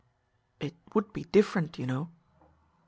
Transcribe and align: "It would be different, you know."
"It 0.59 0.73
would 0.95 1.13
be 1.13 1.25
different, 1.25 1.77
you 1.77 1.85
know." 1.85 2.09